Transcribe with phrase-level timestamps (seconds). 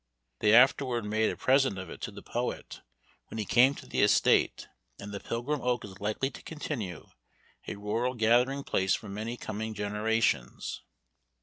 [0.39, 2.81] They afterward made a present of it to the poet,
[3.27, 7.05] when he came to the estate, and the Pilgrim Oak is likely to continue
[7.67, 10.81] a rural gathering place for many coming generations.